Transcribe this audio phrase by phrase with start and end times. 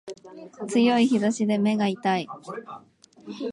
[0.67, 2.27] 強い日差しで目が痛い